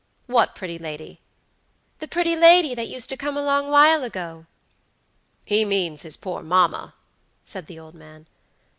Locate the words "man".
7.93-8.25